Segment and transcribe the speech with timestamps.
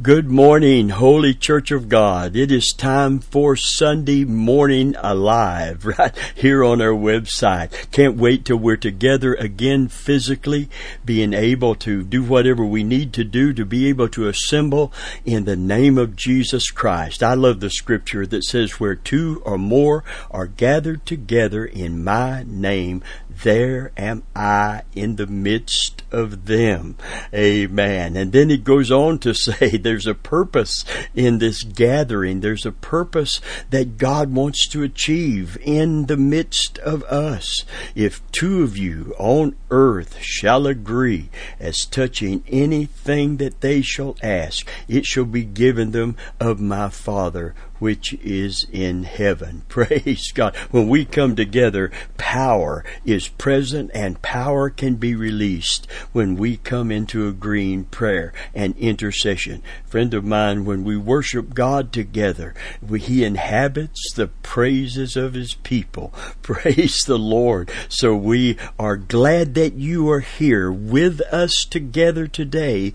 [0.00, 2.34] Good morning, Holy Church of God.
[2.34, 7.90] It is time for Sunday Morning Alive right here on our website.
[7.90, 10.70] Can't wait till we're together again physically,
[11.04, 14.94] being able to do whatever we need to do to be able to assemble
[15.26, 17.22] in the name of Jesus Christ.
[17.22, 22.44] I love the scripture that says, Where two or more are gathered together in my
[22.46, 23.02] name,
[23.42, 26.96] there am I in the midst of them.
[27.34, 28.16] Amen.
[28.16, 30.84] And then he goes on to say there's a purpose
[31.14, 32.40] in this gathering.
[32.40, 37.64] There's a purpose that God wants to achieve in the midst of us.
[37.94, 44.66] If two of you on earth shall agree as touching anything that they shall ask,
[44.88, 49.60] it shall be given them of my Father which is in heaven.
[49.68, 50.54] Praise God.
[50.70, 56.92] When we come together, power is present and power can be released when we come
[56.92, 59.64] into agreeing prayer and intercession.
[59.84, 65.54] Friend of mine, when we worship God together, we, He inhabits the praises of His
[65.54, 66.14] people.
[66.42, 67.68] Praise the Lord.
[67.88, 72.94] So we are glad that you are here with us together today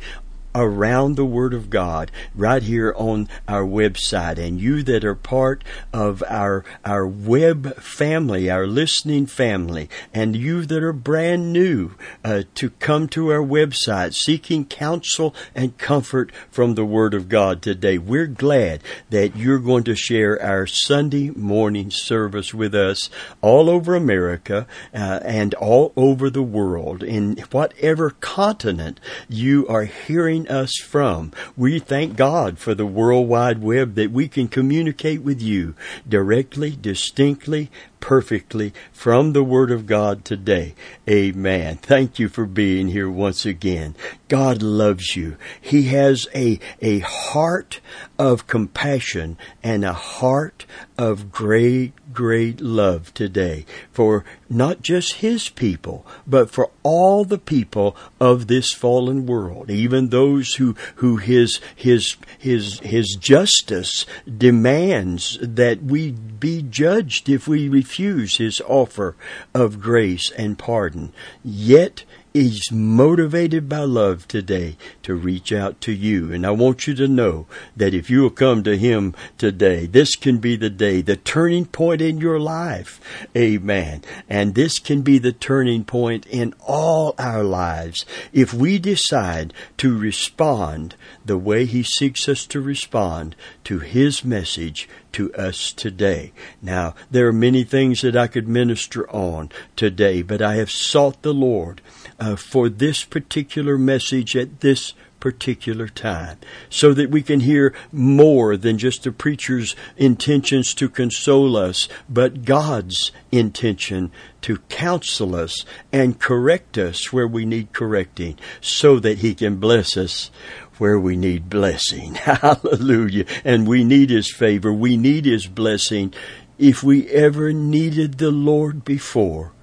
[0.56, 4.38] around the Word of God right here on our website.
[4.38, 10.66] And you that are part of our, our web family, our listening family, and you
[10.66, 11.92] that are brand new
[12.24, 17.62] uh, to come to our website seeking counsel and comfort from the Word of God
[17.62, 17.98] today.
[17.98, 23.10] We're glad that you're going to share our Sunday morning service with us
[23.42, 30.37] all over America uh, and all over the world in whatever continent you are hearing
[30.46, 31.32] us from.
[31.56, 35.74] We thank God for the World Wide Web that we can communicate with you
[36.06, 40.76] directly, distinctly, perfectly from the Word of God today.
[41.10, 41.78] Amen.
[41.78, 43.96] Thank you for being here once again.
[44.28, 45.38] God loves you.
[45.60, 47.80] He has a, a heart
[48.20, 50.66] of compassion and a heart
[50.98, 57.96] of great, great love today for not just His people, but for all the people
[58.20, 65.84] of this fallen world, even those who, who His, His, His, His justice demands that
[65.84, 66.10] we
[66.40, 69.16] be judged if we refuse His offer
[69.54, 71.14] of grace and pardon.
[71.44, 72.04] Yet
[72.38, 76.32] is motivated by love today to reach out to you.
[76.32, 80.16] And I want you to know that if you will come to Him today, this
[80.16, 83.02] can be the day, the turning point in your life.
[83.36, 84.04] Amen.
[84.30, 89.98] And this can be the turning point in all our lives if we decide to
[89.98, 96.27] respond the way He seeks us to respond to His message to us today.
[96.62, 101.22] Now, there are many things that I could minister on today, but I have sought
[101.22, 101.82] the Lord
[102.20, 106.38] uh, for this particular message at this particular time
[106.70, 112.46] so that we can hear more than just the preacher's intentions to console us, but
[112.46, 114.12] God's intention
[114.42, 119.98] to counsel us and correct us where we need correcting so that He can bless
[119.98, 120.32] us
[120.80, 122.16] where we need blessing.
[122.16, 123.26] Hallelujah.
[123.44, 124.72] And we need His favor.
[124.72, 126.14] We need His blessing.
[126.58, 129.54] If we ever needed the Lord before,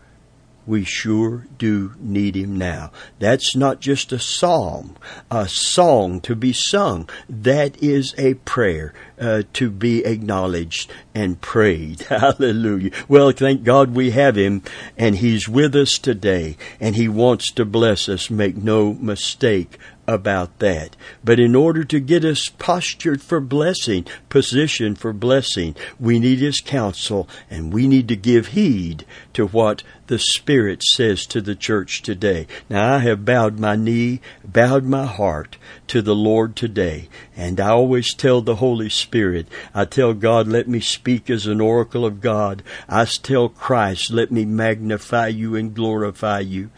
[0.67, 2.91] we sure do need him now.
[3.19, 4.97] That's not just a psalm,
[5.31, 7.09] a song to be sung.
[7.29, 12.03] That is a prayer uh, to be acknowledged and prayed.
[12.09, 12.91] Hallelujah.
[13.09, 14.63] Well, thank God we have him
[14.97, 18.31] and he's with us today and he wants to bless us.
[18.31, 20.97] Make no mistake about that.
[21.23, 26.61] But in order to get us postured for blessing, positioned for blessing, we need His
[26.61, 29.05] counsel and we need to give heed
[29.35, 32.47] to what the Spirit says to the church today.
[32.69, 35.57] Now I have bowed my knee, bowed my heart
[35.89, 40.69] to the Lord today, and I always tell the Holy Spirit, I tell God, let
[40.69, 42.63] me speak as an oracle of God.
[42.89, 46.71] I tell Christ, let me magnify you and glorify you.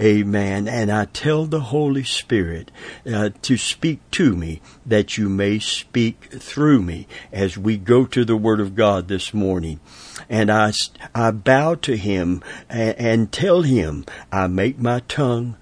[0.00, 0.68] Amen.
[0.68, 2.70] And I tell the Holy Spirit
[3.10, 8.24] uh, to speak to me that you may speak through me as we go to
[8.24, 9.80] the Word of God this morning.
[10.28, 10.72] And I,
[11.14, 15.56] I bow to Him and, and tell Him, I make my tongue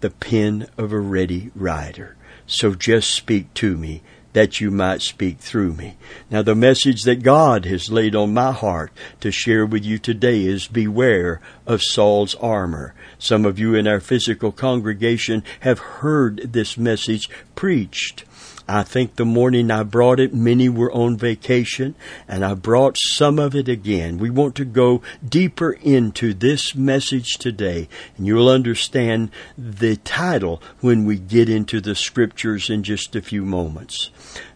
[0.00, 2.16] the pen of a ready writer.
[2.46, 4.02] So just speak to me
[4.32, 5.96] that you might speak through me.
[6.30, 10.44] Now, the message that God has laid on my heart to share with you today
[10.44, 12.94] is beware of Saul's armor.
[13.18, 18.24] Some of you in our physical congregation have heard this message preached.
[18.72, 21.94] I think the morning I brought it, many were on vacation,
[22.26, 24.16] and I brought some of it again.
[24.16, 27.86] We want to go deeper into this message today,
[28.16, 33.44] and you'll understand the title when we get into the scriptures in just a few
[33.44, 34.10] moments.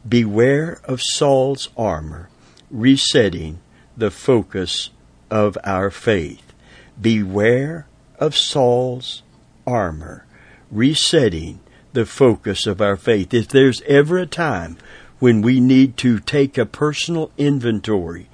[0.08, 2.30] Beware of Saul's armor,
[2.70, 3.58] resetting
[3.98, 4.88] the focus
[5.30, 6.54] of our faith.
[6.98, 7.86] Beware
[8.18, 9.22] of Saul's
[9.66, 10.24] armor,
[10.70, 11.60] resetting
[11.96, 13.32] the focus of our faith.
[13.32, 14.76] If there's ever a time
[15.18, 18.28] when we need to take a personal inventory,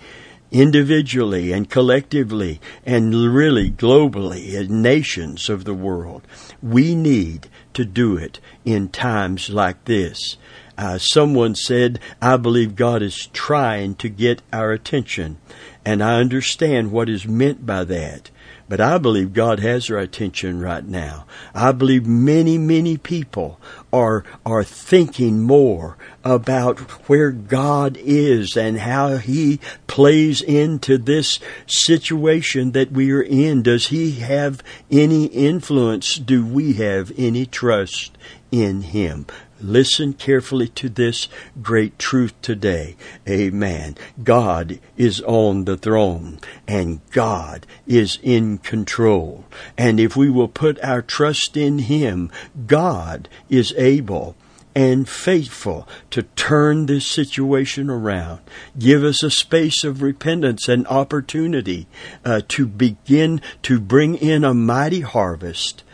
[0.50, 6.26] individually and collectively and really globally as nations of the world,
[6.60, 10.36] we need to do it in times like this.
[10.76, 15.38] Uh, someone said, I believe God is trying to get our attention.
[15.84, 18.32] And I understand what is meant by that.
[18.72, 21.26] But I believe God has our attention right now.
[21.54, 23.60] I believe many, many people
[23.92, 32.72] are, are thinking more about where God is and how He plays into this situation
[32.72, 33.62] that we are in.
[33.62, 36.14] Does He have any influence?
[36.14, 38.16] Do we have any trust
[38.50, 39.26] in Him?
[39.62, 41.28] Listen carefully to this
[41.62, 42.96] great truth today.
[43.28, 43.96] Amen.
[44.22, 49.44] God is on the throne and God is in control.
[49.78, 52.30] And if we will put our trust in Him,
[52.66, 54.36] God is able
[54.74, 58.40] and faithful to turn this situation around.
[58.78, 61.86] Give us a space of repentance and opportunity
[62.24, 65.84] uh, to begin to bring in a mighty harvest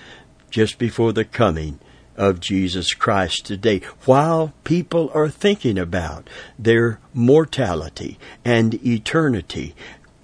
[0.51, 1.79] just before the coming
[2.19, 6.29] of Jesus Christ today while people are thinking about
[6.59, 9.75] their mortality and eternity.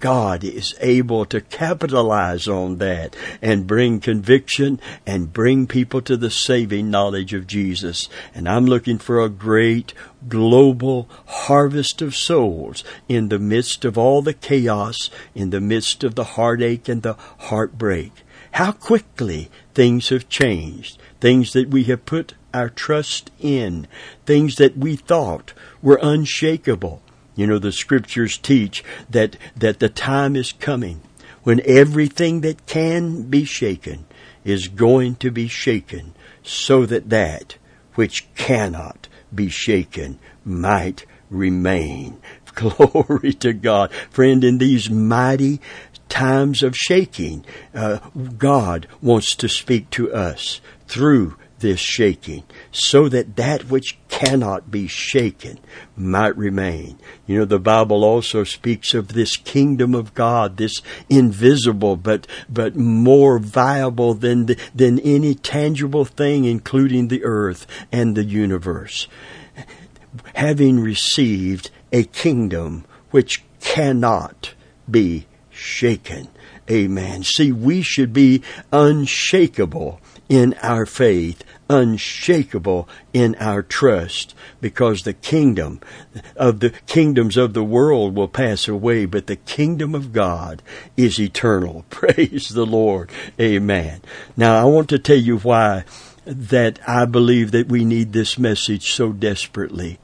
[0.01, 6.29] God is able to capitalize on that and bring conviction and bring people to the
[6.29, 8.09] saving knowledge of Jesus.
[8.35, 9.93] And I'm looking for a great
[10.27, 16.13] global harvest of souls in the midst of all the chaos, in the midst of
[16.15, 18.11] the heartache and the heartbreak.
[18.51, 23.87] How quickly things have changed things that we have put our trust in,
[24.25, 27.01] things that we thought were unshakable.
[27.35, 31.01] You know, the scriptures teach that, that the time is coming
[31.43, 34.05] when everything that can be shaken
[34.43, 36.13] is going to be shaken
[36.43, 37.57] so that that
[37.95, 42.19] which cannot be shaken might remain.
[42.55, 43.91] Glory to God.
[44.09, 45.59] Friend, in these mighty
[46.07, 47.99] times of shaking, uh,
[48.37, 54.87] God wants to speak to us through this shaking, so that that which cannot be
[54.87, 55.57] shaken
[55.95, 56.97] might remain.
[57.25, 62.75] You know, the Bible also speaks of this kingdom of God, this invisible but but
[62.75, 69.07] more viable than the, than any tangible thing, including the earth and the universe.
[70.35, 74.53] Having received a kingdom which cannot
[74.89, 76.27] be shaken.
[76.69, 77.23] Amen.
[77.23, 85.79] See, we should be unshakable in our faith, unshakable in our trust, because the kingdom
[86.35, 90.61] of the kingdoms of the world will pass away, but the kingdom of God
[90.97, 91.85] is eternal.
[91.89, 93.09] Praise the Lord.
[93.39, 94.01] Amen.
[94.35, 95.83] Now I want to tell you why
[96.25, 99.99] that I believe that we need this message so desperately.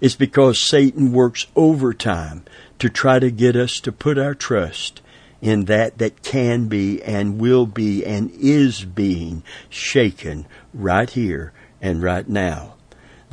[0.00, 2.44] It's because Satan works overtime
[2.78, 5.00] to try to get us to put our trust
[5.42, 11.52] in that that can be and will be and is being shaken right here
[11.82, 12.76] and right now.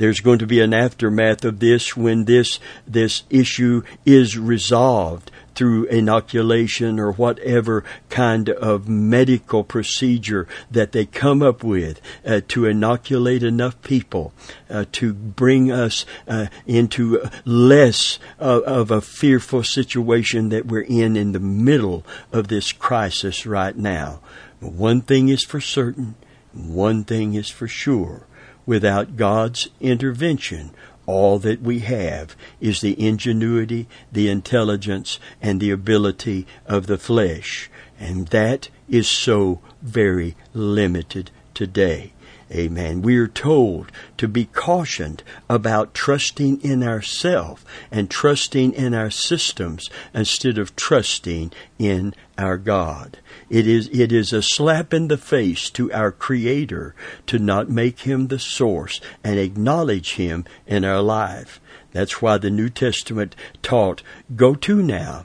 [0.00, 5.84] There's going to be an aftermath of this when this, this issue is resolved through
[5.84, 13.42] inoculation or whatever kind of medical procedure that they come up with uh, to inoculate
[13.42, 14.32] enough people
[14.70, 21.32] uh, to bring us uh, into less of, a fearful situation that we're in in
[21.32, 24.20] the middle of this crisis right now.
[24.60, 26.14] One thing is for certain,
[26.54, 28.26] one thing is for sure.
[28.70, 30.70] Without God's intervention,
[31.04, 37.68] all that we have is the ingenuity, the intelligence, and the ability of the flesh.
[37.98, 42.12] And that is so very limited today.
[42.52, 43.00] Amen.
[43.00, 49.88] We are told to be cautioned about trusting in ourselves and trusting in our systems
[50.12, 53.18] instead of trusting in our God.
[53.48, 56.94] It is, it is a slap in the face to our Creator
[57.26, 61.60] to not make Him the source and acknowledge Him in our life.
[61.92, 64.02] That's why the New Testament taught,
[64.34, 65.24] Go to now,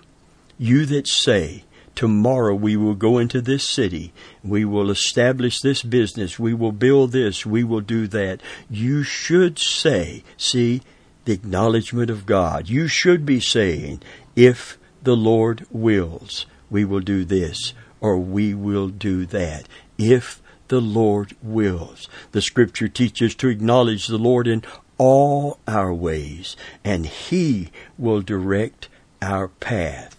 [0.60, 1.64] you that say,
[1.96, 4.14] tomorrow we will go into this city.
[4.44, 6.38] We will establish this business.
[6.38, 7.46] We will build this.
[7.46, 8.42] We will do that.
[8.70, 10.82] You should say, see,
[11.26, 12.70] the acknowledgement of God.
[12.70, 14.02] You should be saying,
[14.36, 19.68] if the Lord wills, we will do this or we will do that.
[19.98, 22.08] If the Lord wills.
[22.32, 24.64] The scripture teaches to acknowledge the Lord in
[24.98, 28.88] all our ways and He will direct
[29.22, 30.15] our path.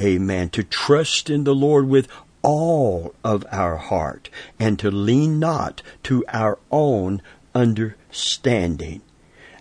[0.00, 0.48] Amen.
[0.50, 2.08] To trust in the Lord with
[2.42, 7.20] all of our heart and to lean not to our own
[7.54, 9.02] understanding.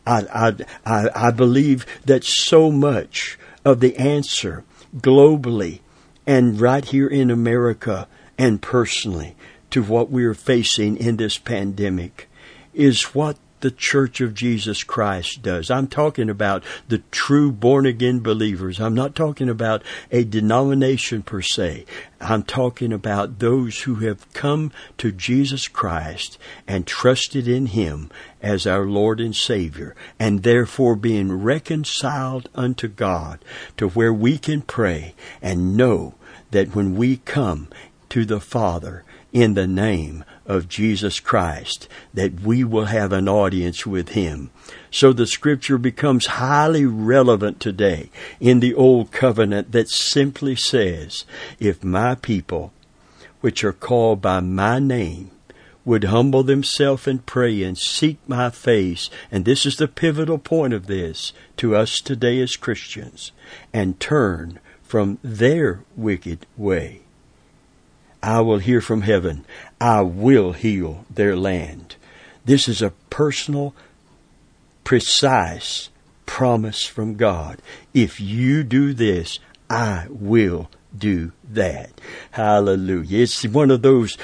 [0.05, 0.53] I, I,
[0.85, 4.63] I I believe that so much of the answer
[4.95, 5.81] globally
[6.25, 9.35] and right here in America and personally
[9.71, 12.29] to what we are facing in this pandemic
[12.73, 15.71] is what the Church of Jesus Christ does.
[15.71, 18.79] I'm talking about the true born again believers.
[18.79, 21.85] I'm not talking about a denomination per se.
[22.21, 26.37] I'm talking about those who have come to Jesus Christ
[26.67, 28.09] and trusted in Him
[28.41, 33.39] as our Lord and Savior, and therefore being reconciled unto God
[33.77, 36.15] to where we can pray and know
[36.51, 37.67] that when we come
[38.09, 43.85] to the Father in the name of Jesus Christ, that we will have an audience
[43.85, 44.49] with Him.
[44.89, 48.09] So the scripture becomes highly relevant today
[48.39, 51.25] in the Old Covenant that simply says,
[51.59, 52.73] If my people,
[53.41, 55.31] which are called by my name,
[55.83, 60.73] would humble themselves and pray and seek my face, and this is the pivotal point
[60.73, 63.31] of this to us today as Christians,
[63.73, 67.01] and turn from their wicked way
[68.21, 69.45] I will hear from heaven.
[69.79, 71.95] I will heal their land.
[72.45, 73.75] This is a personal,
[74.83, 75.89] precise
[76.25, 77.61] promise from God.
[77.93, 81.89] If you do this, I will do that.
[82.31, 83.23] Hallelujah.
[83.23, 84.17] It's one of those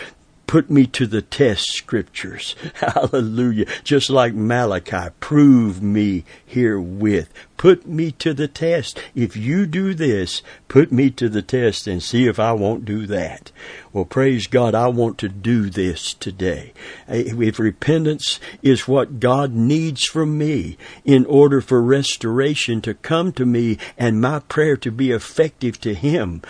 [0.53, 2.55] put me to the test scriptures.
[2.75, 3.65] Hallelujah.
[3.83, 7.27] Just like Malachi, prove me herewith.
[7.57, 9.01] Put me to the test.
[9.15, 13.07] If you do this, put me to the test and see if I won't do
[13.07, 13.51] that.
[13.91, 16.73] Well, praise God, I want to do this today.
[17.07, 23.31] Eh, if repentance is what God needs from me in order for restoration to come
[23.31, 26.43] to me and my prayer to be effective to Him,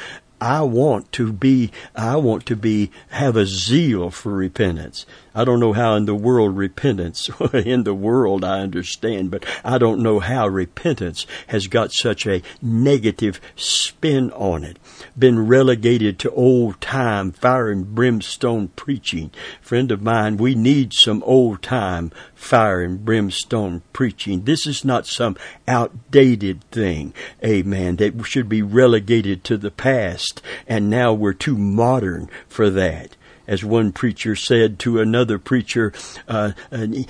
[0.43, 5.05] I want to be, I want to be, have a zeal for repentance.
[5.35, 9.77] I don't know how in the world repentance, in the world I understand, but I
[9.77, 14.77] don't know how repentance has got such a negative spin on it.
[15.17, 19.31] Been relegated to old time fire and brimstone preaching.
[19.61, 24.43] Friend of mine, we need some old time fire and brimstone preaching.
[24.43, 25.35] This is not some
[25.67, 27.13] outdated thing,
[27.43, 33.15] amen, that should be relegated to the past and now we're too modern for that
[33.47, 35.93] as one preacher said to another preacher
[36.27, 36.51] uh,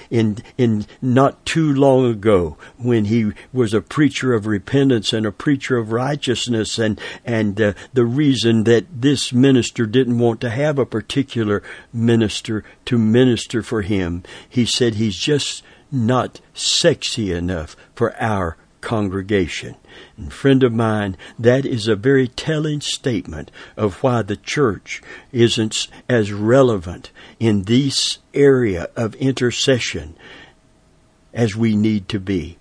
[0.10, 5.32] in in not too long ago when he was a preacher of repentance and a
[5.32, 10.80] preacher of righteousness and and uh, the reason that this minister didn't want to have
[10.80, 11.62] a particular
[11.92, 19.76] minister to minister for him he said he's just not sexy enough for our congregation.
[20.18, 25.88] And friend of mine, that is a very telling statement of why the church isn't
[26.08, 30.16] as relevant in this area of intercession
[31.34, 32.58] as we need to be.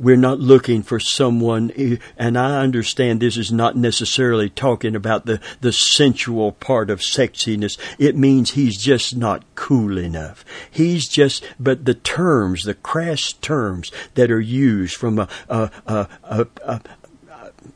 [0.00, 5.40] We're not looking for someone, and I understand this is not necessarily talking about the,
[5.60, 7.78] the sensual part of sexiness.
[7.98, 10.44] It means he's just not cool enough.
[10.68, 16.08] He's just, but the terms, the crass terms that are used from a, a, a,
[16.24, 16.80] a, a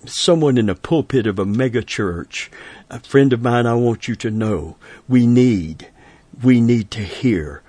[0.04, 2.50] someone in the pulpit of a mega church,
[2.90, 4.76] a friend of mine, I want you to know
[5.08, 5.88] we need,
[6.42, 7.62] we need to hear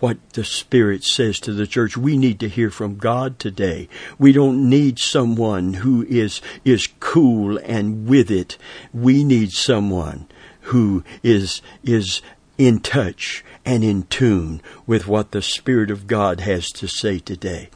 [0.00, 1.96] what the Spirit says to the church.
[1.96, 3.88] We need to hear from God today.
[4.18, 8.56] We don't need someone who is, is cool and with it.
[8.92, 10.26] We need someone
[10.62, 12.22] who is, is
[12.58, 17.68] in touch and in tune with what the Spirit of God has to say today.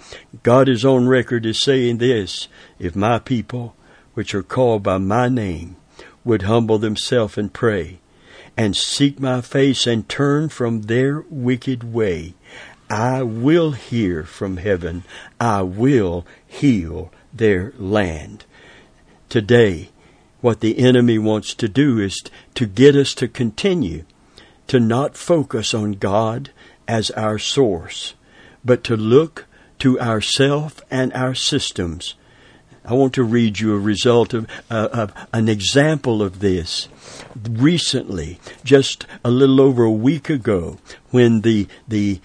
[0.43, 3.77] God is on record as saying this, if my people,
[4.15, 5.77] which are called by my name,
[6.25, 7.99] would humble themselves and pray
[8.57, 12.35] and seek my face and turn from their wicked way,
[12.89, 15.05] I will hear from heaven.
[15.41, 18.45] I will heal their land.
[19.29, 19.91] Today,
[20.41, 22.23] what the enemy wants to do is
[22.55, 24.05] to get us to continue
[24.67, 26.51] to not focus on God
[26.87, 28.15] as our source,
[28.65, 29.47] but to look
[29.81, 32.15] to ourself and our systems.
[32.85, 36.89] I want to read you a result of, uh, of an example of this.
[37.49, 40.79] Recently, just a little over a week ago,
[41.11, 42.21] when the the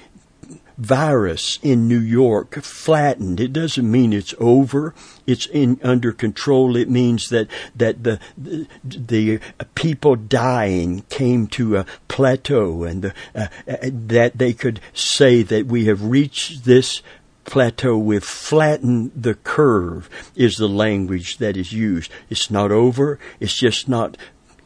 [0.79, 3.39] virus in New York flattened.
[3.39, 4.95] It doesn't mean it's over.
[5.27, 6.77] It's in under control.
[6.77, 9.41] It means that that the the, the
[9.75, 15.65] people dying came to a plateau, and the, uh, uh, that they could say that
[15.65, 17.01] we have reached this
[17.49, 17.97] plateau.
[17.97, 20.09] We've flattened the curve.
[20.35, 22.11] Is the language that is used.
[22.29, 23.19] It's not over.
[23.39, 24.17] It's just not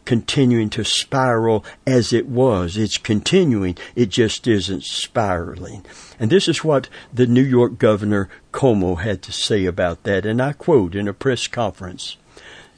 [0.05, 2.77] continuing to spiral as it was.
[2.77, 3.77] It's continuing.
[3.95, 5.85] It just isn't spiraling.
[6.19, 10.25] And this is what the New York governor Cuomo had to say about that.
[10.25, 12.17] And I quote in a press conference.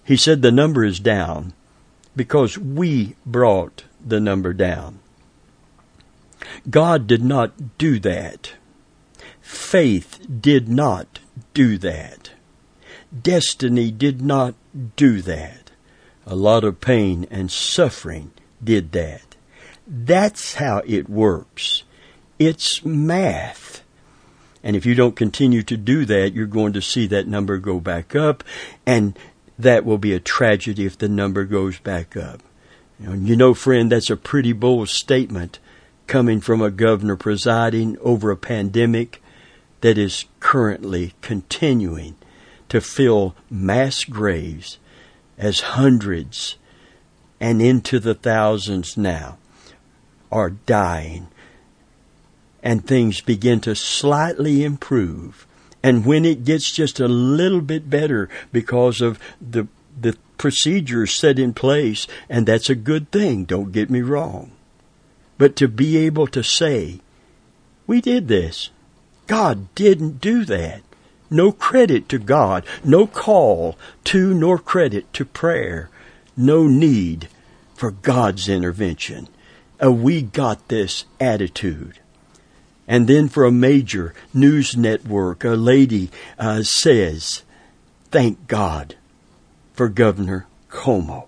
[0.04, 1.54] He said the number is down
[2.16, 5.00] because we brought the number down.
[6.70, 8.52] God did not do that.
[9.46, 11.20] Faith did not
[11.54, 12.32] do that.
[13.22, 14.56] Destiny did not
[14.96, 15.66] do that
[16.26, 18.32] a lot of pain and suffering
[18.64, 19.36] did that.
[19.88, 21.84] That's how it works.
[22.40, 23.84] It's math.
[24.64, 27.80] And if you don't continue to do that, you're going to see that number go
[27.80, 28.44] back up,
[28.86, 29.18] and
[29.60, 32.42] that will be a tragedy if the number goes back up.
[33.00, 35.60] You know, friend, that's a pretty bold statement
[36.08, 39.22] coming from a governor presiding over a pandemic
[39.82, 42.16] that is currently continuing
[42.70, 44.78] to fill mass graves
[45.38, 46.58] as hundreds
[47.40, 49.38] and into the thousands now
[50.32, 51.28] are dying
[52.66, 55.46] and things begin to slightly improve.
[55.84, 59.68] And when it gets just a little bit better because of the,
[60.02, 64.52] the procedures set in place, and that's a good thing, don't get me wrong.
[65.38, 67.02] But to be able to say,
[67.86, 68.72] we did this.
[69.28, 70.82] God didn't do that.
[71.30, 75.90] No credit to God, no call to nor credit to prayer,
[76.38, 77.28] no need
[77.74, 79.28] for God's intervention.
[79.80, 82.00] A we got this attitude.
[82.88, 87.42] And then for a major news network, a lady uh, says,
[88.12, 88.96] Thank God
[89.74, 91.28] for Governor Cuomo.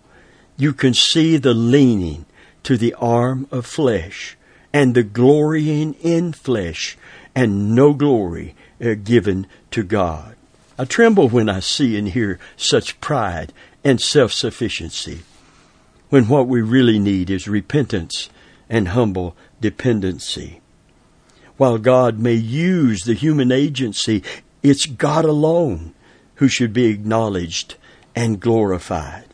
[0.56, 2.26] You can see the leaning
[2.64, 4.38] to the arm of flesh
[4.72, 6.98] and the glorying in flesh
[7.38, 10.36] and no glory uh, given to God.
[10.80, 15.20] I tremble when I see and hear such pride and self sufficiency,
[16.10, 18.32] when what we really need is repentance
[18.68, 20.62] and humble dependency.
[21.58, 24.24] While God may use the human agency,
[24.64, 25.94] it's God alone
[26.36, 27.76] who should be acknowledged
[28.16, 29.27] and glorified.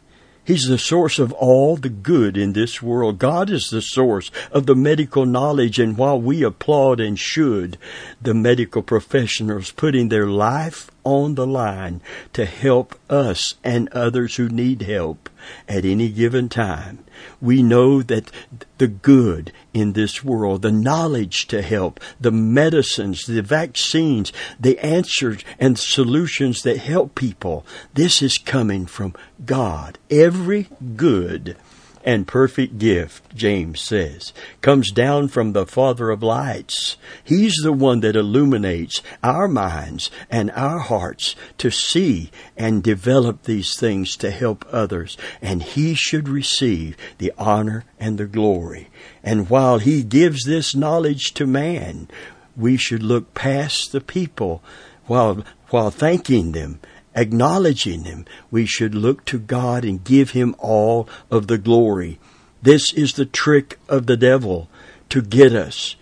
[0.46, 3.18] He's the source of all the good in this world.
[3.18, 7.78] God is the source of the medical knowledge, and while we applaud and should,
[8.22, 12.02] the medical professionals putting their life on the line
[12.34, 15.30] to help us and others who need help
[15.68, 17.00] at any given time.
[17.42, 18.32] We know that
[18.78, 25.44] the good in this world, the knowledge to help, the medicines, the vaccines, the answers
[25.60, 29.14] and solutions that help people, this is coming from
[29.46, 29.98] God.
[30.10, 31.58] Every good
[32.04, 36.98] and perfect gift, James says, comes down from the Father of lights.
[37.24, 43.78] He's the one that illuminates our minds and our hearts to see and develop these
[43.78, 48.90] things to help others, and He should receive the honor and the glory.
[49.24, 52.10] And while He gives this knowledge to man,
[52.56, 54.62] we should look past the people
[55.06, 56.80] while, while thanking them
[57.16, 62.20] acknowledging Him, we should look to God and give Him all of the glory.
[62.62, 64.70] This is the trick of the devil
[65.10, 65.96] to get us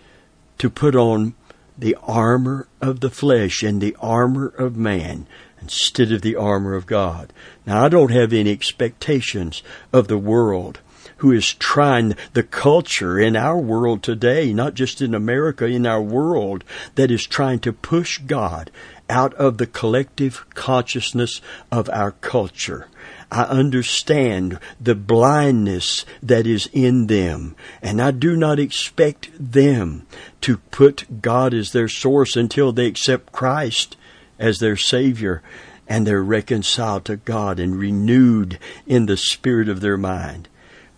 [0.58, 1.34] to put on
[1.76, 5.26] the armor of the flesh and the armor of man
[5.60, 7.32] instead of the armor of God.
[7.66, 10.80] Now, I don't have any expectations of the world
[11.18, 16.02] who is trying the culture in our world today, not just in America, in our
[16.02, 16.64] world,
[16.96, 18.70] that is trying to push God
[19.12, 22.88] out of the collective consciousness of our culture.
[23.30, 30.06] I understand the blindness that is in them, and I do not expect them
[30.40, 33.96] to put God as their source until they accept Christ
[34.38, 35.42] as their Savior
[35.88, 40.48] and they're reconciled to God and renewed in the spirit of their mind.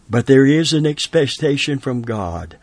[0.09, 2.57] But there is an expectation from God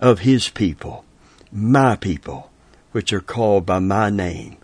[0.00, 1.04] of His people,
[1.50, 2.50] my people,
[2.92, 4.58] which are called by my name,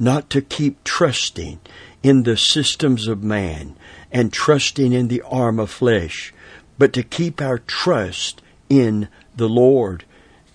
[0.00, 1.60] not to keep trusting
[2.02, 3.76] in the systems of man
[4.10, 6.32] and trusting in the arm of flesh,
[6.78, 10.04] but to keep our trust in the Lord.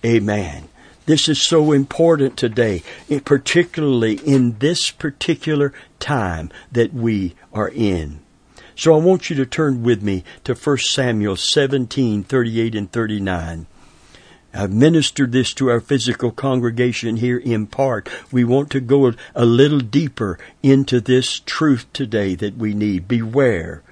[0.04, 0.68] Amen.
[1.06, 2.82] This is so important today,
[3.24, 8.20] particularly in this particular time that we are in.
[8.74, 13.66] So I want you to turn with me to 1 Samuel 17, 38 and 39.
[14.56, 18.08] I've ministered this to our physical congregation here in part.
[18.32, 23.06] We want to go a little deeper into this truth today that we need.
[23.06, 23.82] Beware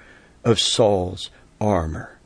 [0.44, 2.18] of Saul's armor.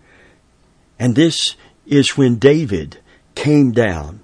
[0.99, 2.99] And this is when David
[3.35, 4.21] came down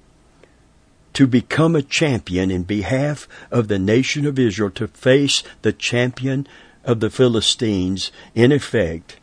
[1.15, 6.47] to become a champion in behalf of the nation of Israel to face the champion
[6.85, 9.17] of the Philistines, in effect,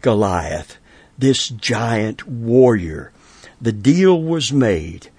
[0.00, 0.78] Goliath,
[1.16, 3.12] this giant warrior.
[3.60, 5.10] The deal was made.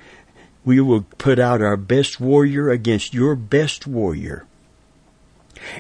[0.64, 4.46] We will put out our best warrior against your best warrior.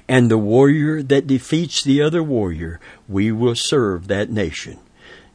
[0.08, 4.80] And the warrior that defeats the other warrior, we will serve that nation.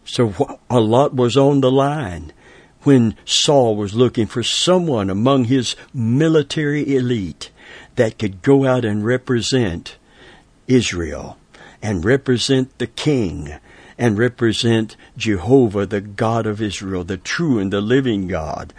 [0.04, 2.32] So a lot was on the line
[2.82, 7.50] when Saul was looking for someone among his military elite
[7.96, 9.96] that could go out and represent
[10.66, 11.38] Israel
[11.82, 13.54] and represent the king
[13.98, 18.72] and represent Jehovah, the God of Israel, the true and the living God,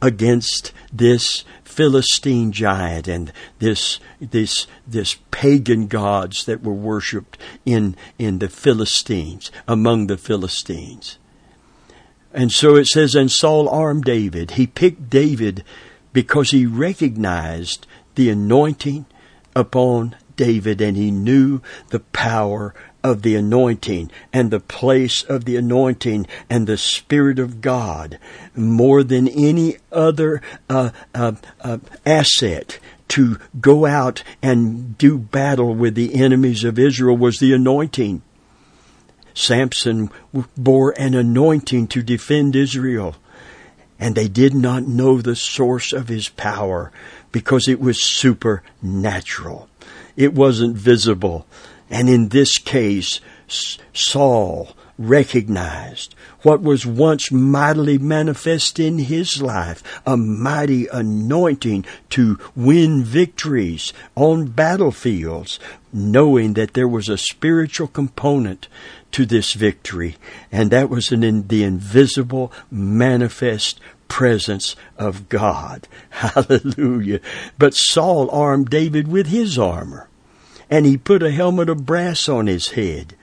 [0.00, 8.38] against this Philistine giant and this this this pagan gods that were worshipped in in
[8.38, 11.18] the Philistines among the Philistines.
[12.32, 14.52] And so it says, and Saul armed David.
[14.52, 15.64] He picked David
[16.12, 19.06] because he recognized the anointing
[19.54, 22.74] upon David and he knew the power
[23.06, 28.18] of the anointing and the place of the anointing and the Spirit of God
[28.56, 35.94] more than any other uh, uh, uh, asset to go out and do battle with
[35.94, 38.22] the enemies of Israel was the anointing.
[39.32, 40.10] Samson
[40.56, 43.14] bore an anointing to defend Israel.
[44.00, 46.90] And they did not know the source of his power
[47.30, 49.68] because it was supernatural.
[50.16, 51.46] It wasn't visible.
[51.90, 53.20] And in this case,
[53.92, 63.04] Saul recognized what was once mightily manifest in his life, a mighty anointing to win
[63.04, 65.58] victories on battlefields,
[65.92, 68.68] knowing that there was a spiritual component
[69.12, 70.16] to this victory,
[70.50, 75.88] and that was an in the invisible, manifest presence of God.
[76.10, 77.20] Hallelujah.
[77.58, 80.08] But Saul armed David with his armor,
[80.70, 83.14] and he put a helmet of brass on his head.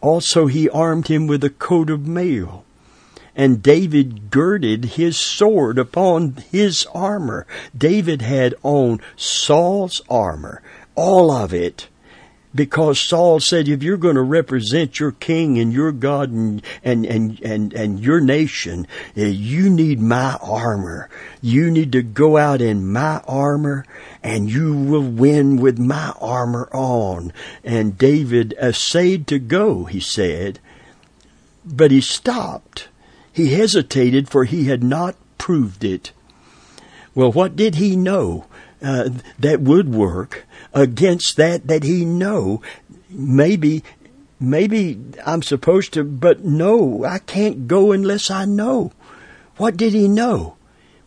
[0.00, 2.64] Also he armed him with a coat of mail.
[3.34, 7.46] And David girded his sword upon his armor.
[7.76, 10.60] David had on Saul's armor,
[10.94, 11.88] all of it
[12.54, 17.06] because Saul said, if you're going to represent your king and your God and, and,
[17.06, 18.86] and, and, and your nation,
[19.16, 21.08] eh, you need my armor.
[21.40, 23.86] You need to go out in my armor
[24.22, 27.32] and you will win with my armor on.
[27.64, 30.58] And David essayed to go, he said,
[31.64, 32.88] but he stopped.
[33.32, 36.12] He hesitated for he had not proved it.
[37.14, 38.46] Well, what did he know
[38.82, 40.44] uh, that would work?
[40.74, 42.62] Against that that he know.
[43.10, 43.82] Maybe
[44.40, 48.92] maybe I'm supposed to but no I can't go unless I know.
[49.56, 50.56] What did he know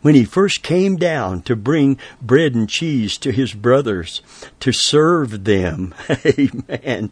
[0.06, 4.22] when he first came down to bring bread and cheese to his brothers
[4.60, 5.96] to serve them.
[6.28, 7.12] Amen.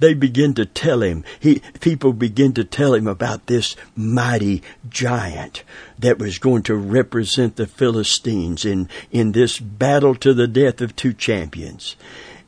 [0.00, 5.62] They begin to tell him he people begin to tell him about this mighty giant
[6.00, 10.96] that was going to represent the Philistines in in this battle to the death of
[10.96, 11.94] two champions.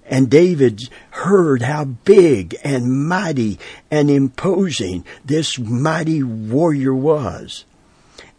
[0.05, 7.65] And David heard how big and mighty and imposing this mighty warrior was.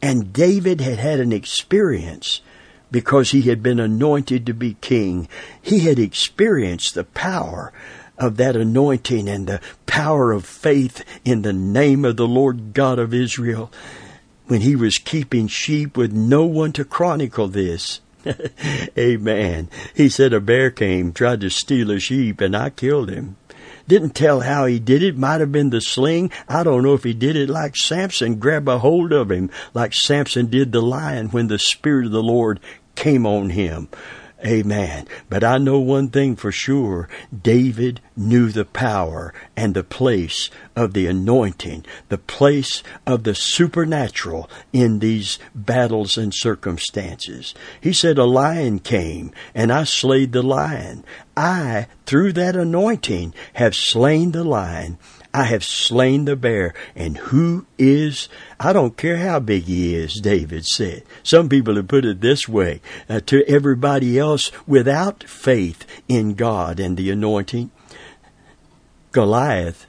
[0.01, 2.41] And David had had an experience
[2.91, 5.27] because he had been anointed to be king.
[5.61, 7.73] He had experienced the power
[8.17, 12.99] of that anointing and the power of faith in the name of the Lord God
[12.99, 13.71] of Israel
[14.47, 18.01] when he was keeping sheep with no one to chronicle this.
[18.97, 19.69] Amen.
[19.93, 23.37] He said a bear came, tried to steal a sheep, and I killed him.
[23.87, 25.17] Didn't tell how he did it.
[25.17, 26.31] Might have been the sling.
[26.47, 29.93] I don't know if he did it like Samson, grab a hold of him like
[29.93, 32.59] Samson did the lion when the Spirit of the Lord
[32.95, 33.87] came on him.
[34.45, 35.07] Amen.
[35.29, 37.09] But I know one thing for sure.
[37.35, 44.47] David knew the power and the place of the anointing, the place of the supernatural
[44.71, 47.55] in these battles and circumstances.
[47.81, 51.03] He said, A lion came, and I slayed the lion.
[51.35, 54.99] I, through that anointing, have slain the lion
[55.33, 56.73] I have slain the bear.
[56.95, 61.03] And who is, I don't care how big he is, David said.
[61.23, 66.79] Some people have put it this way uh, to everybody else without faith in God
[66.79, 67.71] and the anointing.
[69.11, 69.85] Goliath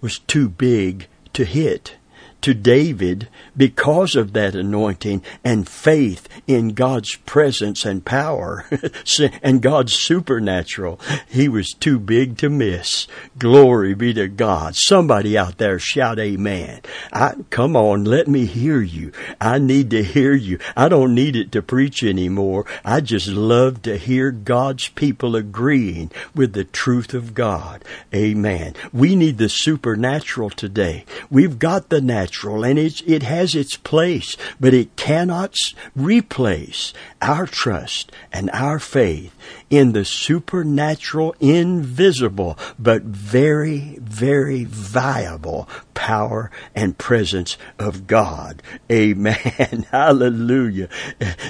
[0.00, 1.96] was too big to hit
[2.42, 8.66] to David because of that anointing and faith in God's presence and power
[9.42, 11.00] and God's supernatural.
[11.28, 13.06] He was too big to miss.
[13.38, 14.74] Glory be to God.
[14.76, 16.80] Somebody out there shout amen.
[17.12, 19.12] I, come on, let me hear you.
[19.40, 20.58] I need to hear you.
[20.76, 22.66] I don't need it to preach anymore.
[22.84, 27.84] I just love to hear God's people agreeing with the truth of God.
[28.14, 28.74] Amen.
[28.92, 31.04] We need the supernatural today.
[31.30, 35.54] We've got the natural supernatural and it has its place, but it cannot
[35.94, 39.34] replace our trust and our faith
[39.70, 48.62] in the supernatural, invisible, but very, very viable power and presence of God.
[48.90, 49.86] Amen.
[49.90, 50.88] Hallelujah.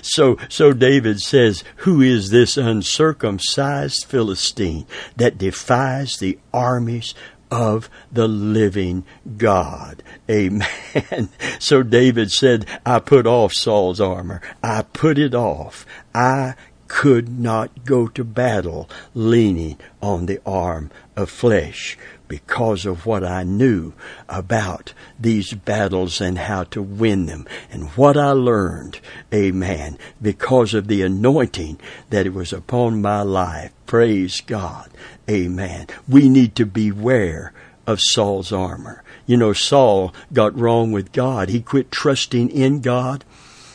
[0.03, 7.15] So, so David says, who is this uncircumcised Philistine that defies the armies
[7.53, 9.05] of the living
[9.37, 10.03] God.
[10.29, 10.67] Amen.
[11.59, 14.41] So David said, I put off Saul's armor.
[14.63, 15.87] I put it off.
[16.15, 16.55] I
[16.89, 21.97] could not go to battle leaning on the arm of flesh
[22.33, 23.93] because of what I knew
[24.27, 29.01] about these battles and how to win them and what I learned,
[29.35, 33.71] amen, because of the anointing that it was upon my life.
[33.85, 34.89] Praise God.
[35.29, 35.89] Amen.
[36.09, 37.53] We need to beware
[37.87, 39.05] of Saul's armor.
[39.27, 41.51] You know, Saul got wrong with God.
[41.51, 43.27] He quit trusting in God.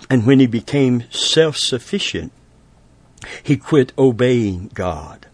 [0.09, 2.31] And when he became self sufficient,
[3.43, 5.27] he quit obeying God.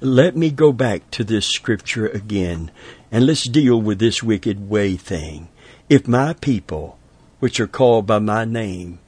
[0.00, 2.70] Let me go back to this scripture again
[3.10, 5.48] and let's deal with this wicked way thing.
[5.88, 6.98] If my people,
[7.40, 9.00] which are called by my name,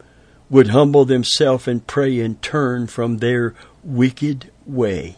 [0.50, 5.16] would humble themselves and pray and turn from their wicked way,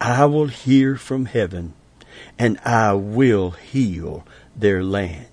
[0.00, 1.74] I will hear from heaven
[2.38, 5.26] and I will heal their land.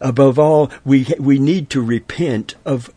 [0.00, 2.90] Above all, we, we need to repent of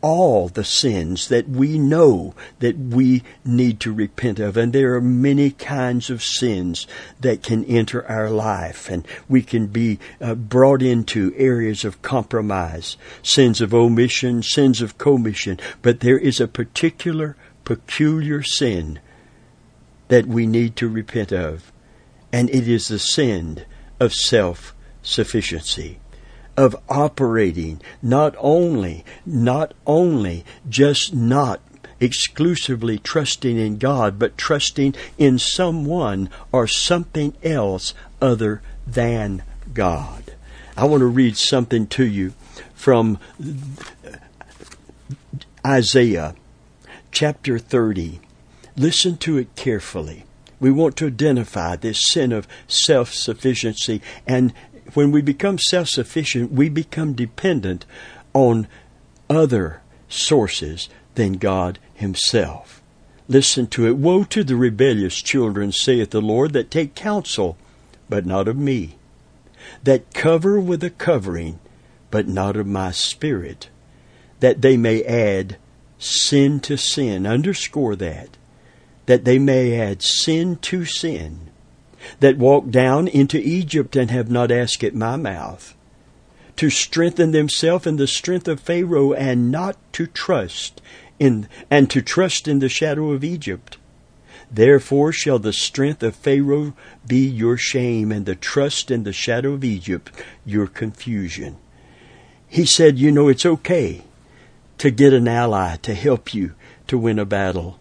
[0.00, 4.56] all the sins that we know that we need to repent of.
[4.56, 6.86] And there are many kinds of sins
[7.20, 12.96] that can enter our life and we can be uh, brought into areas of compromise,
[13.22, 15.58] sins of omission, sins of commission.
[15.82, 19.00] But there is a particular, peculiar sin
[20.08, 21.72] that we need to repent of.
[22.32, 23.64] And it is the sin
[23.98, 25.98] of self sufficiency
[26.58, 31.60] of operating not only, not only just not
[32.00, 40.34] exclusively trusting in God, but trusting in someone or something else other than God.
[40.76, 42.34] I want to read something to you
[42.74, 43.20] from
[45.64, 46.34] Isaiah
[47.12, 48.18] chapter 30.
[48.76, 50.24] Listen to it carefully.
[50.60, 54.52] We want to identify this sin of self sufficiency and
[54.98, 57.86] when we become self sufficient, we become dependent
[58.34, 58.66] on
[59.30, 62.82] other sources than God Himself.
[63.28, 63.96] Listen to it.
[63.96, 67.56] Woe to the rebellious children, saith the Lord, that take counsel,
[68.08, 68.96] but not of me,
[69.84, 71.60] that cover with a covering,
[72.10, 73.68] but not of my spirit,
[74.40, 75.58] that they may add
[76.00, 77.24] sin to sin.
[77.24, 78.30] Underscore that.
[79.06, 81.47] That they may add sin to sin
[82.20, 85.74] that walked down into Egypt and have not asked at my mouth,
[86.56, 90.80] to strengthen themselves in the strength of Pharaoh and not to trust
[91.18, 93.76] in and to trust in the shadow of Egypt.
[94.50, 96.74] Therefore shall the strength of Pharaoh
[97.06, 100.10] be your shame, and the trust in the shadow of Egypt
[100.46, 101.56] your confusion.
[102.46, 104.02] He said, You know, it's okay
[104.78, 106.54] to get an ally to help you
[106.86, 107.78] to win a battle.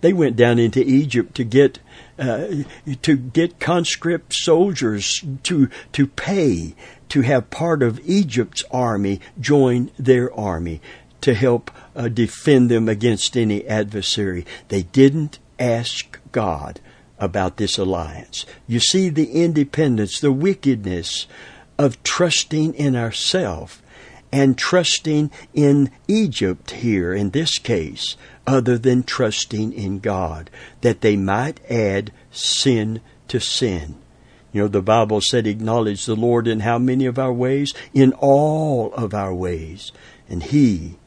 [0.00, 1.80] They went down into Egypt to get
[2.20, 2.64] uh,
[3.02, 6.74] to get conscript soldiers to to pay
[7.08, 10.80] to have part of Egypt's army join their army
[11.22, 14.46] to help uh, defend them against any adversary.
[14.68, 16.80] They didn't ask God
[17.18, 18.46] about this alliance.
[18.66, 21.26] You see the independence, the wickedness
[21.78, 23.80] of trusting in ourselves
[24.32, 28.16] and trusting in Egypt here in this case,
[28.46, 33.96] other than trusting in God, that they might add sin to sin.
[34.52, 37.72] You know, the Bible said, acknowledge the Lord in how many of our ways?
[37.94, 39.92] In all of our ways.
[40.28, 40.98] And He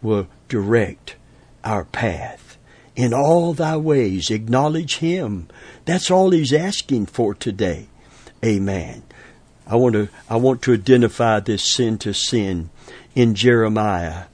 [0.00, 1.16] will direct
[1.64, 2.56] our path.
[2.94, 5.48] In all thy ways, acknowledge Him.
[5.84, 7.88] That's all He's asking for today.
[8.44, 9.02] Amen.
[9.66, 12.70] I want to, I want to identify this sin to sin
[13.14, 14.24] in Jeremiah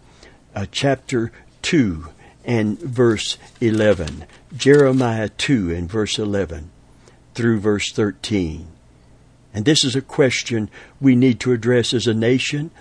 [0.54, 1.30] uh, chapter
[1.62, 2.06] 2
[2.44, 4.24] and verse 11.
[4.56, 6.70] Jeremiah 2 and verse 11
[7.34, 8.66] through verse 13.
[9.54, 10.68] And this is a question
[11.00, 12.72] we need to address as a nation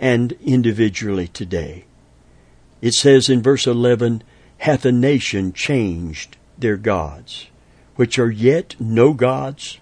[0.00, 1.84] and individually today.
[2.80, 4.24] It says in verse 11,
[4.58, 7.46] Hath a nation changed their gods,
[7.94, 9.78] which are yet no gods?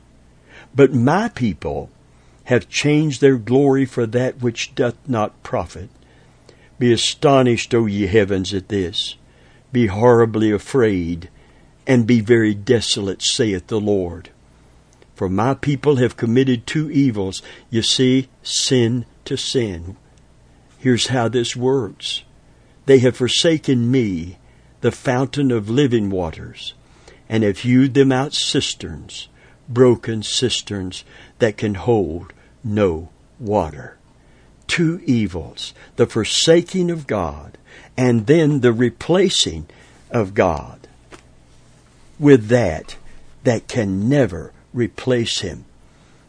[0.74, 1.90] But my people
[2.50, 5.88] have changed their glory for that which doth not profit.
[6.80, 9.14] Be astonished, O ye heavens, at this.
[9.70, 11.30] Be horribly afraid,
[11.86, 14.30] and be very desolate, saith the Lord.
[15.14, 17.40] For my people have committed two evils.
[17.70, 19.96] You see, sin to sin.
[20.76, 22.24] Here's how this works.
[22.86, 24.38] They have forsaken me,
[24.80, 26.74] the fountain of living waters,
[27.28, 29.28] and have hewed them out cisterns,
[29.68, 31.04] broken cisterns
[31.38, 33.96] that can hold no water.
[34.66, 37.58] Two evils the forsaking of God
[37.96, 39.66] and then the replacing
[40.10, 40.88] of God
[42.18, 42.96] with that
[43.44, 45.64] that can never replace Him.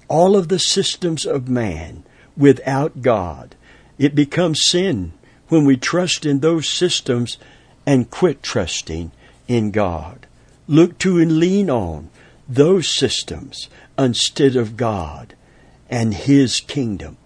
[0.08, 2.04] All of the systems of man
[2.36, 3.56] without God,
[3.98, 5.14] it becomes sin
[5.50, 7.38] when we trust in those systems
[7.86, 9.12] and quit trusting
[9.48, 10.26] in God.
[10.68, 12.10] Look to and lean on
[12.48, 15.36] those systems instead of God
[15.92, 17.18] and His kingdom.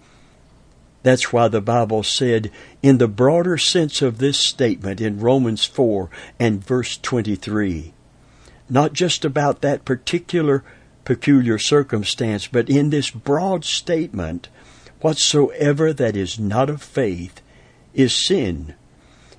[1.04, 2.50] That's why the Bible said,
[2.82, 7.94] in the broader sense of this statement in Romans 4 and verse 23,
[8.68, 10.64] not just about that particular
[11.04, 14.48] peculiar circumstance, but in this broad statement,
[15.00, 17.40] whatsoever that is not of faith
[17.94, 18.74] is sin.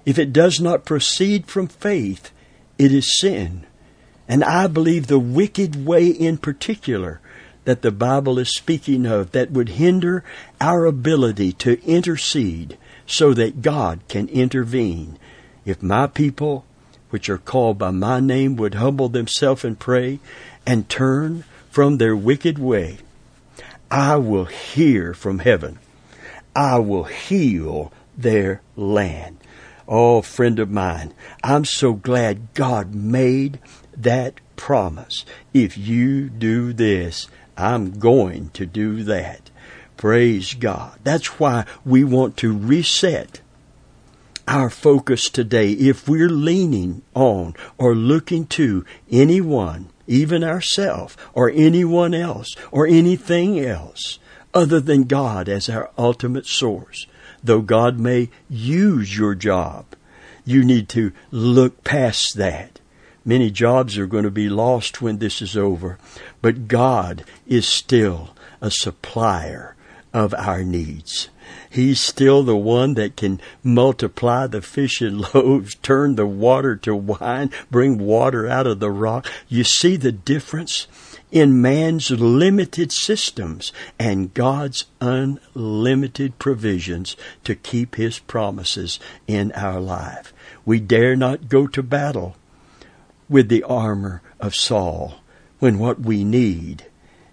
[0.05, 2.31] If it does not proceed from faith,
[2.77, 3.65] it is sin.
[4.25, 7.19] And I believe the wicked way in particular
[7.67, 10.23] that the Bible is speaking of that would hinder
[10.61, 15.19] our ability to intercede so that God can intervene.
[15.65, 16.63] If my people,
[17.09, 20.21] which are called by my name, would humble themselves and pray
[20.65, 22.99] and turn from their wicked way,
[23.91, 25.79] I will hear from heaven.
[26.55, 29.39] I will heal their land.
[29.89, 33.59] Oh, friend of mine, I'm so glad God made
[33.97, 35.25] that promise.
[35.53, 37.27] If you do this,
[37.57, 39.49] I'm going to do that.
[39.97, 40.99] Praise God.
[41.03, 43.41] That's why we want to reset
[44.47, 45.71] our focus today.
[45.71, 53.59] If we're leaning on or looking to anyone, even ourselves or anyone else or anything
[53.59, 54.19] else
[54.53, 57.07] other than God as our ultimate source,
[57.43, 59.85] though God may use your job,
[60.45, 62.76] you need to look past that
[63.27, 65.97] Many jobs are going to be lost when this is over,
[66.41, 68.29] but God is still
[68.61, 69.75] a supplier
[70.13, 71.27] of our needs.
[71.69, 76.95] He's still the one that can multiply the fish and loaves, turn the water to
[76.95, 79.27] wine, bring water out of the rock.
[79.49, 80.87] You see the difference
[81.29, 90.31] in man's limited systems and God's unlimited provisions to keep His promises in our life.
[90.63, 92.37] We dare not go to battle
[93.29, 95.15] with the armor of Saul
[95.59, 96.85] when what we need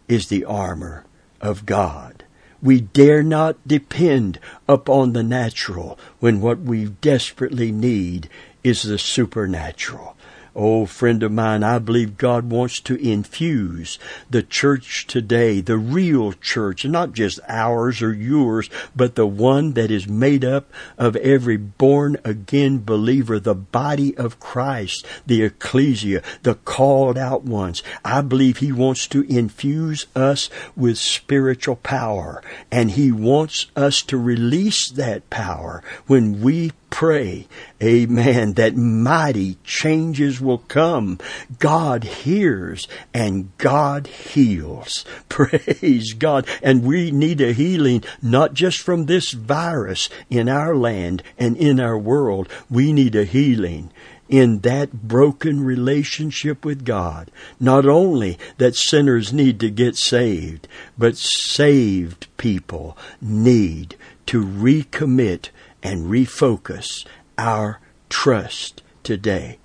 [0.08, 1.04] is the armor
[1.40, 2.24] of God.
[2.62, 8.28] We dare not depend upon the natural when what we desperately need
[8.62, 10.13] is the supernatural.
[10.56, 13.98] Oh, friend of mine, I believe God wants to infuse
[14.30, 19.90] the church today, the real church, not just ours or yours, but the one that
[19.90, 26.54] is made up of every born again believer, the body of Christ, the ecclesia, the
[26.54, 27.82] called out ones.
[28.04, 34.16] I believe He wants to infuse us with spiritual power, and He wants us to
[34.16, 37.48] release that power when we pray,
[37.82, 41.18] amen, that mighty changes will come.
[41.58, 45.04] God hears and God heals.
[45.28, 46.46] Praise God.
[46.62, 51.80] And we need a healing not just from this virus in our land and in
[51.80, 52.48] our world.
[52.70, 53.90] We need a healing
[54.28, 57.28] in that broken relationship with God.
[57.58, 65.48] Not only that sinners need to get saved, but saved people need to recommit
[65.84, 67.06] and refocus
[67.38, 69.58] our trust today.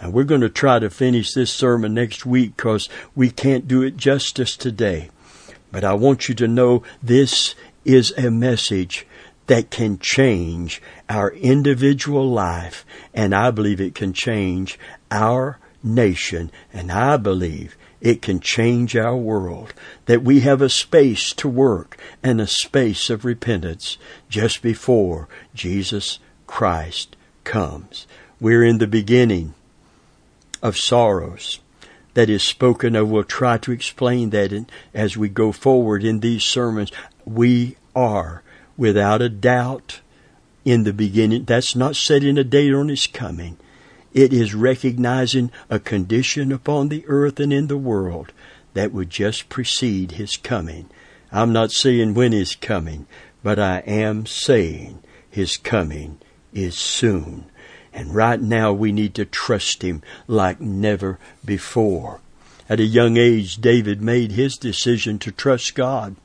[0.00, 3.82] And we're going to try to finish this sermon next week because we can't do
[3.82, 5.08] it justice today.
[5.72, 7.54] But I want you to know this
[7.84, 9.06] is a message
[9.46, 14.78] that can change our individual life, and I believe it can change
[15.10, 19.72] our nation, and I believe it can change our world.
[20.06, 23.96] That we have a space to work and a space of repentance
[24.28, 28.06] just before Jesus Christ comes.
[28.40, 29.54] We're in the beginning
[30.62, 31.60] of sorrows
[32.14, 33.08] that is spoken of.
[33.08, 36.90] We'll try to explain that as we go forward in these sermons.
[37.24, 38.42] We are,
[38.76, 40.00] without a doubt,
[40.64, 41.44] in the beginning.
[41.44, 43.58] That's not setting a date on His coming.
[44.14, 48.32] It is recognizing a condition upon the earth and in the world
[48.74, 50.88] that would just precede His coming.
[51.30, 53.06] I'm not saying when His coming,
[53.42, 56.18] but I am saying His coming
[56.52, 57.46] is soon.
[57.92, 62.20] And right now we need to trust Him like never before.
[62.68, 66.16] At a young age, David made his decision to trust God.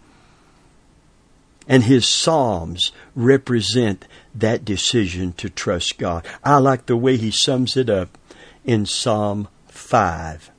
[1.68, 6.26] And his Psalms represent that decision to trust God.
[6.43, 8.18] I like the way he sums it up
[8.63, 10.49] in Psalm 5,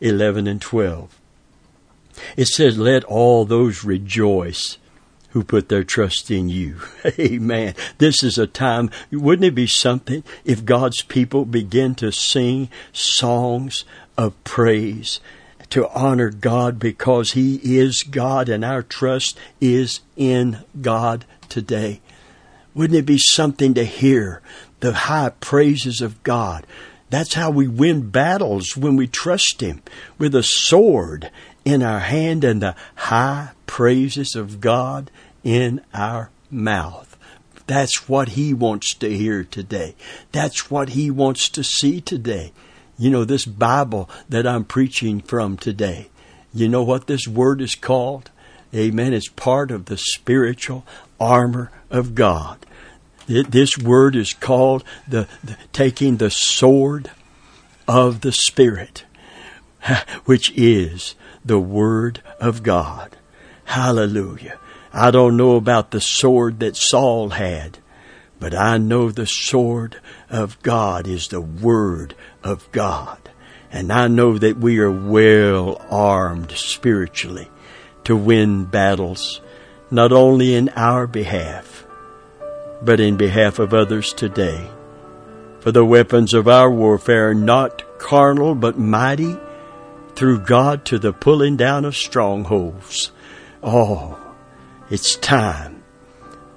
[0.00, 1.18] 11 and 12.
[2.36, 4.78] It says, Let all those rejoice
[5.30, 6.76] who put their trust in you.
[7.18, 7.74] Amen.
[7.98, 13.84] This is a time, wouldn't it be something if God's people begin to sing songs
[14.18, 15.20] of praise
[15.72, 22.02] to honor God because He is God and our trust is in God today?
[22.74, 24.42] Wouldn't it be something to hear
[24.80, 26.66] the high praises of God?
[27.08, 29.82] That's how we win battles when we trust Him
[30.18, 31.30] with a sword
[31.64, 35.10] in our hand and the high praises of God
[35.42, 37.16] in our mouth.
[37.66, 39.94] That's what He wants to hear today.
[40.32, 42.52] That's what He wants to see today.
[43.02, 46.08] You know, this Bible that I'm preaching from today,
[46.54, 48.30] you know what this word is called?
[48.72, 49.12] Amen.
[49.12, 50.86] It's part of the spiritual
[51.18, 52.64] armor of God.
[53.26, 57.10] This word is called the, the taking the sword
[57.88, 59.04] of the Spirit,
[60.24, 63.16] which is the Word of God.
[63.64, 64.60] Hallelujah.
[64.92, 67.78] I don't know about the sword that Saul had,
[68.42, 73.30] but I know the sword of God is the Word of God.
[73.70, 77.48] And I know that we are well armed spiritually
[78.02, 79.40] to win battles,
[79.92, 81.86] not only in our behalf,
[82.82, 84.68] but in behalf of others today.
[85.60, 89.36] For the weapons of our warfare are not carnal, but mighty
[90.16, 93.12] through God to the pulling down of strongholds.
[93.62, 94.18] Oh,
[94.90, 95.81] it's time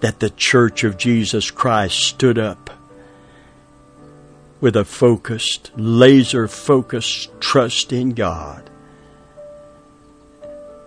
[0.05, 2.69] that the Church of Jesus Christ stood up
[4.61, 8.69] with a focused, laser focused trust in God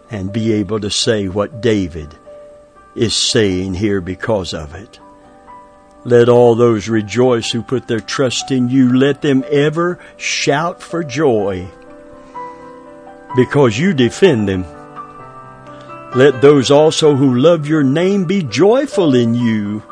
[0.09, 2.15] and be able to say what David
[2.95, 5.01] is saying here because of it.
[6.05, 8.97] Let all those rejoice who put their trust in you.
[8.97, 11.67] Let them ever shout for joy
[13.35, 14.78] because you defend them.
[16.15, 19.83] Let those also who love your name be joyful in you.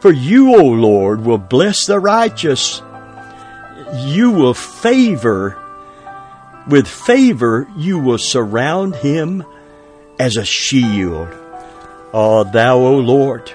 [0.00, 2.82] For you, O Lord, will bless the righteous.
[3.94, 5.58] You will favor,
[6.66, 9.44] with favor, you will surround him
[10.18, 11.28] as a shield.
[12.14, 13.52] Ah, thou, O Lord,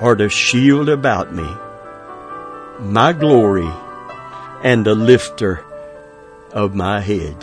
[0.00, 1.48] art a shield about me,
[2.80, 3.70] my glory,
[4.62, 5.64] and the lifter
[6.52, 7.36] of my head.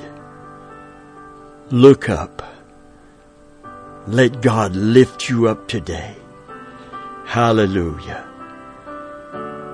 [1.72, 2.57] Look up
[4.08, 6.16] let God lift you up today.
[7.26, 8.26] Hallelujah.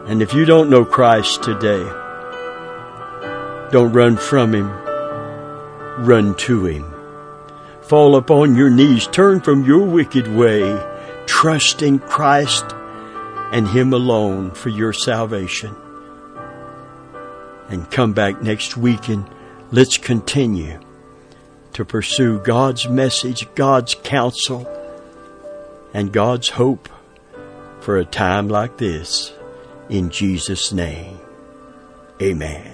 [0.08, 1.84] And if you don't know Christ today,
[3.72, 4.70] don't run from Him.
[6.04, 6.92] Run to Him.
[7.84, 9.06] Fall upon your knees.
[9.08, 10.62] Turn from your wicked way.
[11.28, 12.66] Trust in Christ
[13.52, 15.76] and Him alone for your salvation.
[17.70, 19.30] And come back next week and
[19.72, 20.80] let's continue
[21.74, 24.68] to pursue God's message, God's counsel,
[25.94, 26.90] and God's hope
[27.82, 29.34] for a time like this.
[29.90, 31.20] In Jesus' name,
[32.22, 32.73] amen.